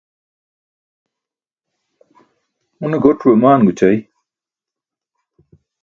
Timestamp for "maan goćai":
3.41-3.97